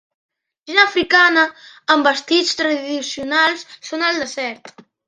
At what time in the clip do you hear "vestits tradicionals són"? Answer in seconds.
2.09-4.11